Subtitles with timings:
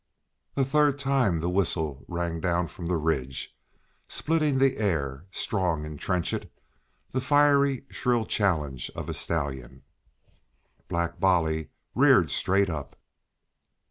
[0.57, 3.55] A third time the whistle rang down from the ridge,
[4.07, 6.49] splitting the air, strong and trenchant,
[7.11, 9.83] the fiery, shrill challenge of a stallion.
[10.87, 12.95] Black Bolly reared straight up.